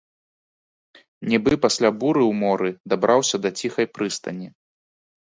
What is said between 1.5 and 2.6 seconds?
пасля буры ў